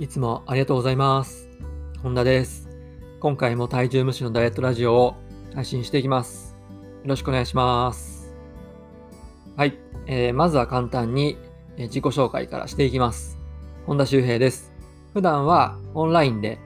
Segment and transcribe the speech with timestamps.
[0.00, 1.48] いつもありがとうございます。
[2.04, 2.68] 本田です。
[3.18, 5.16] 今回も体重無視のダイエットラジオを
[5.56, 6.54] 配信していきます。
[7.02, 8.32] よろしくお願いします。
[9.56, 9.76] はい。
[10.06, 11.36] えーまずは簡単に
[11.76, 13.38] 自己紹介からしていきます。
[13.86, 14.72] 本田修平です。
[15.14, 16.60] 普段はオンラインで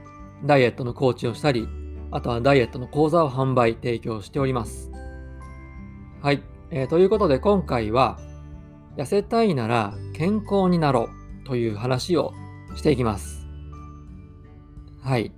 [0.45, 1.67] ダイエットのコーチをしたり、
[2.11, 4.91] あとはダイエットの講座を販売、提供しております。
[6.21, 6.43] はい。
[6.71, 8.19] えーということで今回は、
[8.99, 11.09] 痩せたいなら健康になろ
[11.45, 12.35] うという話を
[12.75, 13.47] していきます。
[15.03, 15.33] はい。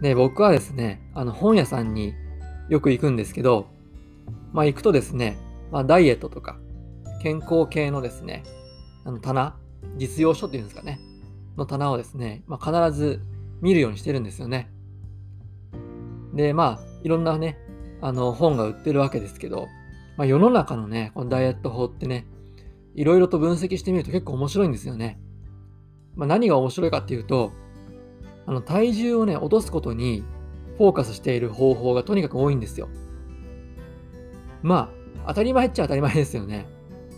[0.00, 2.14] で、僕はですね、あの本屋さんに
[2.68, 3.68] よく行くんですけど、
[4.52, 5.36] まあ行くとですね、
[5.70, 6.58] まあダイエットとか
[7.22, 8.42] 健康系のですね、
[9.04, 9.56] あの棚、
[9.96, 11.00] 実用書っていうんですかね、
[11.56, 13.20] の棚をですね、まあ必ず
[13.60, 14.70] 見るようにしてるんですよね。
[16.34, 17.58] で、まあいろんなね、
[18.00, 19.68] あの本が売ってるわけですけど、
[20.16, 22.26] まあ世の中のね、このダイエット法ってね、
[22.94, 25.18] いろいろと分析してみると結構面白いんですよね。
[26.16, 27.52] まあ、何が面白いかっていうと、
[28.46, 30.22] あの体重をね、落とすことに
[30.78, 32.88] フォーカスしている方法がとにかく多いんですよ。
[34.62, 34.90] ま
[35.24, 36.66] あ、当たり前っちゃ当たり前ですよね。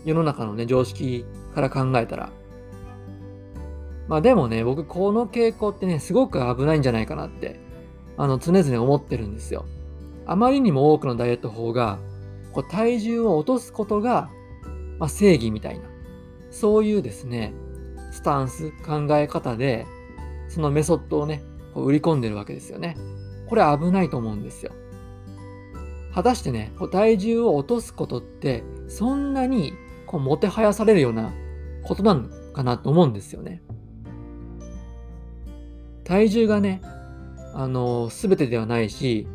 [0.05, 2.31] 世の中のね、常識から考えたら。
[4.07, 7.59] まあでもね、僕この傾向ってね、すごく危ないんじゃないかなって、
[8.15, 9.65] あの、常々思ってるんですよ。
[10.25, 11.99] あまりにも多くのダイエット法が、
[12.53, 14.29] こう体重を落とすことが、
[14.97, 15.85] まあ、正義みたいな、
[16.51, 17.53] そういうですね、
[18.11, 19.85] スタンス、考え方で、
[20.49, 22.97] そのメソッドをね、こう売り込んでるわけですよね。
[23.47, 24.71] これ危ないと思うんですよ。
[26.13, 29.73] 果たしてね、体重を落とすことって、そんなに
[30.05, 31.31] こうもてはやされるような
[31.83, 33.61] ことなのかなと思うんですよね。
[36.03, 36.81] 体重がね、
[37.53, 39.27] あの、すべてではないし、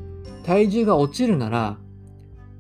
[0.44, 1.78] 体重が落ちるなら、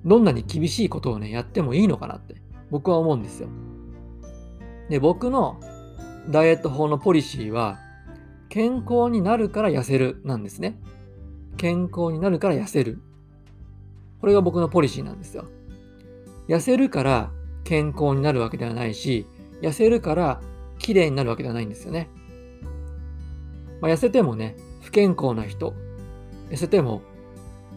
[0.04, 2.36] どんなに厳しいことをね、やってもいいのかなって、
[2.70, 3.48] 僕は思うんですよ。
[4.88, 5.58] で、僕の
[6.28, 7.78] ダイエット法のポリシーは、
[8.48, 10.78] 健康になるから痩せるなんですね。
[11.56, 13.00] 健康になるから痩せる。
[14.20, 15.46] これが僕のポリシーなんですよ。
[16.48, 17.30] 痩せるから
[17.64, 19.26] 健康になるわけではないし、
[19.60, 20.40] 痩せるから
[20.78, 22.08] 綺麗になるわけではないんですよね。
[23.80, 25.74] まあ、痩せてもね、不健康な人、
[26.50, 27.02] 痩せても、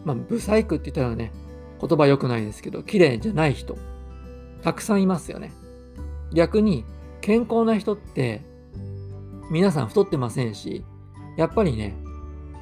[0.04, 1.32] まあ、ブサイクって言ったらね、
[1.80, 3.76] 言葉良くないですけど、綺麗じゃない人、
[4.62, 5.52] たくさんいますよね。
[6.32, 6.84] 逆に、
[7.26, 8.40] 健康な人って、
[9.50, 10.84] 皆さん太ってませんし、
[11.36, 11.96] やっぱりね、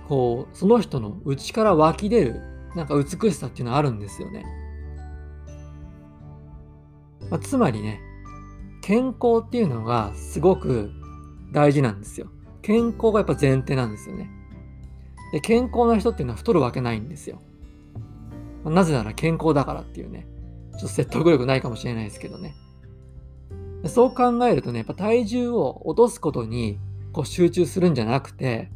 [0.09, 2.41] こう、その人の内から湧き出る、
[2.75, 4.47] なんか美しさっていうのはあるんですよね。
[7.29, 8.01] まあ、つまりね、
[8.81, 10.91] 健康っていうのがすごく
[11.53, 12.29] 大事なんですよ。
[12.63, 14.31] 健康がやっぱ前提なんですよね。
[15.33, 17.43] で、健康な人っていうのは太るわけないんですよ。
[18.65, 20.27] まあなぜなら健康だからっていうね、
[20.71, 22.55] ちょっと説得力ないかもしれないですけどね。
[23.87, 26.79] そう考えるとね、やっぱ体重を落とすことに
[27.13, 28.71] こう集中するんじゃなくて、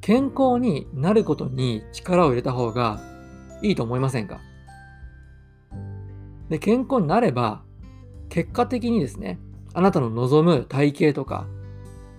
[0.00, 3.00] 健康になることに力を入れた方が
[3.62, 4.40] いいと思いませんか？
[6.48, 7.62] で、健康になれば、
[8.28, 9.38] 結果的にですね、
[9.72, 11.46] あなたの望む体型とか、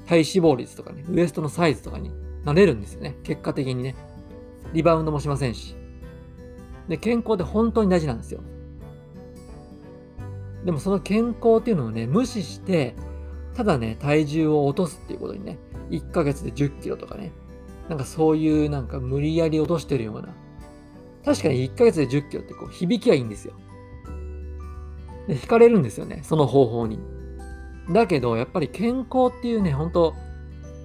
[0.05, 2.11] 体脂肪率とかね、ウエストのサイズとかに
[2.43, 3.17] なれるんですよね。
[3.23, 3.95] 結果的にね。
[4.73, 5.75] リバウンドもしませんし。
[6.87, 8.41] で、健康って本当に大事なんですよ。
[10.65, 12.95] でもその健康っていうのをね、無視して、
[13.55, 15.57] ただね、体重を落とすっていうことにね、
[15.89, 17.31] 1ヶ月で10キロとかね、
[17.89, 20.29] なんかそういうなんか無理やり落としてるような。
[21.25, 23.53] 確かに1ヶ月で10キロってこう響きはいいんですよ。
[25.27, 26.99] で、惹かれるんですよね、その方法に。
[27.91, 30.13] だけど、やっぱり健康っていうね、本当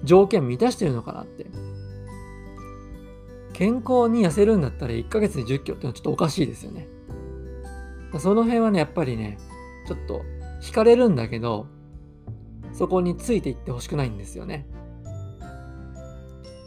[0.03, 1.45] 条件満たしてるのかなって。
[3.53, 6.87] 健康に痩せるんだったら1ヶ月で10キロってのはちょっとおかしいですよね。
[8.19, 9.37] その辺はね、やっぱりね、
[9.87, 10.21] ちょっと
[10.61, 11.67] 惹かれるんだけど、
[12.73, 14.67] そこについていってほしくないんですよね。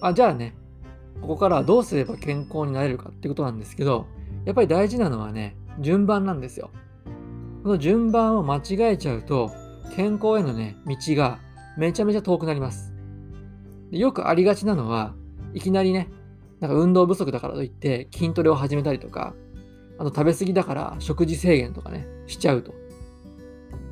[0.01, 0.57] あ、じゃあね、
[1.21, 4.07] ここからはどうすれば健康になれるかってことなんですけど、
[4.45, 6.71] やっぱり大事なのはね、順番なんですよ。
[7.63, 9.51] この順番を間違えちゃうと、
[9.95, 11.39] 健康へのね、道が
[11.77, 12.95] めちゃめちゃ遠くなります。
[13.91, 15.15] でよくありがちなのは、
[15.53, 16.09] いきなりね、
[16.61, 19.35] なんか運動不足だからといって筋トレを始めたりとか、
[19.99, 22.80] あと食べ過ぎだから食事制限とかね、しちゃうと。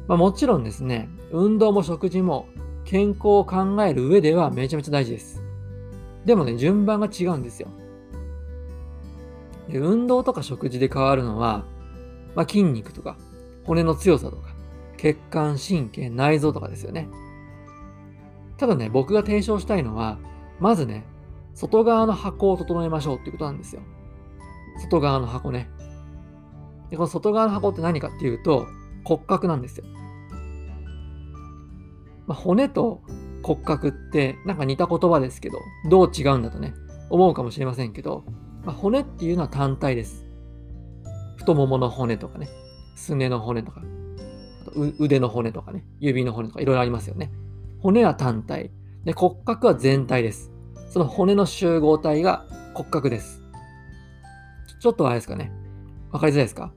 [0.09, 2.49] まあもちろんですね、運動も食事も
[2.85, 5.43] 健康を考える上ではめちゃめちゃ大事です。
[6.25, 7.69] でもね、順番が違うんですよ。
[9.69, 11.67] で運動とか食事で変わるのは、
[12.35, 13.19] まあ、筋肉とか
[13.65, 14.55] 骨の強さとか
[14.97, 17.09] 血管、神経、内臓とかですよね。
[18.57, 20.19] ただね、僕が提唱したいのは、
[20.59, 21.05] まずね、
[21.55, 23.83] 外側の箱を整えましょうっていうことなんですよ。
[24.81, 25.69] 外側の箱ね。
[26.91, 28.67] で、この外側の箱って何かっていうと、
[29.09, 29.85] 骨格なんですよ。
[32.27, 33.01] まあ、骨と
[33.43, 35.59] 骨格ってなんか似た言葉ですけど、
[35.89, 36.75] どう違うんだとね、
[37.09, 38.25] 思うかもしれませんけど、
[38.65, 40.27] まあ、骨っていうのは単体です。
[41.37, 42.51] 太ももの骨とかね、
[42.97, 43.81] すねの骨とか、
[44.99, 47.33] 腕の骨とかね、指の骨とかいろいろありますよね。
[47.81, 48.71] 骨は単体。
[49.05, 50.53] で、骨格は全体です。
[50.91, 52.45] その骨の集合体が
[52.75, 53.43] 骨格です。
[54.81, 55.51] ちょっとあれですかね。
[56.13, 56.73] わかりづらいですか？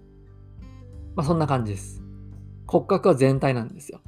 [1.16, 2.01] まあそんな感じです。
[2.72, 4.00] 骨格は全体なんですよ。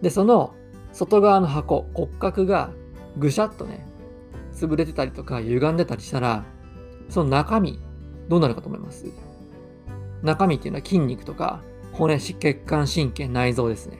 [0.00, 0.54] で、その
[0.92, 2.70] 外側の箱、骨格が
[3.18, 3.84] ぐしゃっとね、
[4.52, 6.44] 潰れてたりとか歪んでたりしたら、
[7.08, 7.80] その中身、
[8.28, 9.06] どうなるかと思います？
[10.22, 13.98] 中身っていうのは筋肉とか骨、血管、神経、内臓ですね。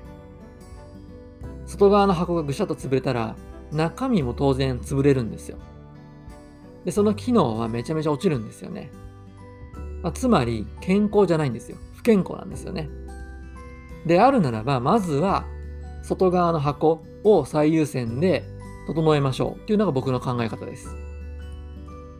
[1.66, 3.34] 外側の箱がぐしゃっと潰れたら、
[3.72, 5.58] 中身も当然潰れるんですよ。
[6.84, 8.92] で、その機能はめちゃめちゃ落ちるんですよね。
[10.00, 11.76] まあ、つまり、健康じゃないんですよ。
[11.94, 12.88] 不健康なんですよね。
[14.06, 15.46] であるならば、まずは、
[16.02, 18.44] 外側の箱を最優先で
[18.86, 20.96] 整えましょうっていうのが僕の考え方です。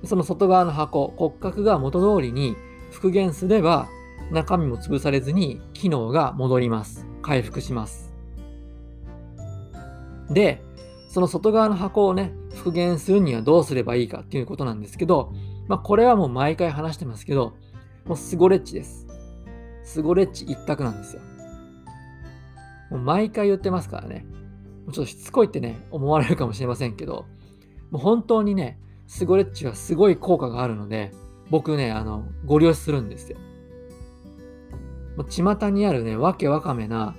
[0.05, 2.57] その外側の箱、骨格が元通りに
[2.91, 3.89] 復元すれば、
[4.31, 7.07] 中身も潰されずに機能が戻ります。
[7.23, 8.13] 回復します。
[10.31, 10.63] で、
[11.09, 15.33] その外側の箱をね、復元するにはどうすればいいかっていうことなんですけど、
[15.69, 17.55] まあ、これはもう毎回話してますけど、
[18.07, 19.07] もうスゴレッチです。
[19.85, 21.23] スゴレッチ一択なんですよ。
[22.93, 24.27] もう毎回言ってますからね。
[24.85, 27.25] もうちょっとしつこいってね、思われるかもしれませんけど、
[27.91, 31.11] もう本当にね、スゴレッチはすごい効果があるので、
[31.51, 33.39] 僕ね、あの、ご利用するんですよ。
[35.17, 37.15] もう巷にあるね、わけわかめな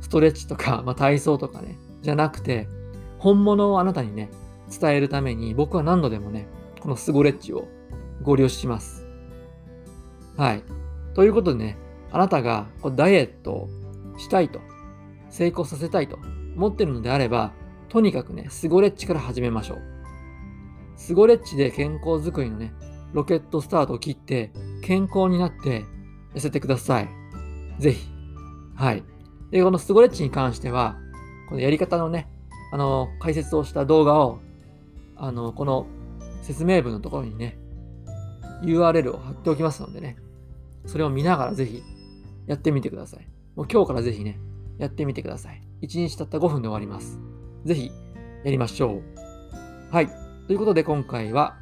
[0.00, 2.68] ストレッチとか、 まあ、体操とかね、じゃなくて、
[3.18, 4.30] 本物をあなたにね、
[4.80, 6.46] 伝えるために僕は何度でもね、
[6.80, 7.66] このスゴレッチを
[8.22, 9.06] ご利用します。
[10.36, 10.62] はい。
[11.14, 11.78] ということでね、
[12.10, 13.68] あなたがこうダイエットを
[14.18, 14.60] したいと、
[15.32, 16.18] 成功させたいと
[16.56, 17.52] 思ってるのであれば、
[17.88, 19.82] とにかくね、スゴレッチから始めましょう。
[20.96, 22.74] スゴレッチで健康づくりのね、
[23.14, 24.52] ロケットスタートを切って、
[24.82, 25.84] 健康になって
[26.34, 27.08] 痩せてください。
[27.78, 28.08] ぜひ。
[28.74, 29.02] はい。
[29.50, 30.98] で、このスゴレッチに関しては、
[31.48, 32.28] このやり方のね、
[32.70, 34.38] あの、解説をした動画を、
[35.16, 35.86] あの、この
[36.42, 37.58] 説明文のところにね、
[38.62, 40.16] URL を貼っておきますのでね、
[40.84, 41.82] それを見ながらぜひ
[42.46, 43.26] やってみてください。
[43.56, 44.38] もう今日からぜひね、
[44.82, 45.62] やってみてください。
[45.82, 47.20] 1日たった5分で終わります。
[47.64, 47.92] ぜひ
[48.44, 49.94] やりましょう。
[49.94, 50.08] はい。
[50.46, 51.56] ということで今回は、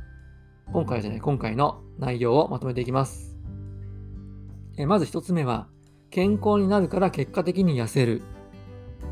[0.73, 3.37] 今回じゃない、今回の内容をまとめていきます。
[4.79, 5.69] えまず1つ目は、
[6.11, 8.23] 健康になるから結果的に痩せる。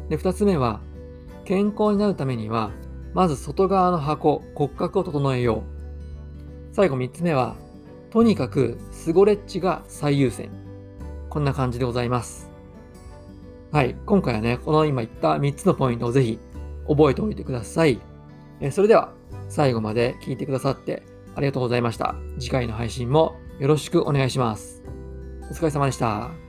[0.08, 0.80] で、2つ目は、
[1.44, 2.70] 健康になるためには、
[3.12, 5.64] まず外側の箱、骨格を整えよ
[6.70, 6.74] う。
[6.74, 7.56] 最後3つ目は、
[8.10, 10.48] とにかくスゴレッチが最優先。
[11.28, 12.47] こんな感じでございます。
[13.70, 13.94] はい。
[14.06, 16.38] 今回はね、この今言った3つのポイントをぜひ
[16.88, 18.00] 覚えておいてください。
[18.60, 19.12] えそれでは、
[19.48, 21.02] 最後まで聞いてくださって
[21.34, 22.14] ありがとうございました。
[22.38, 24.82] 次回の配信もよろしくお願いします。
[25.50, 26.47] お疲れ様でした。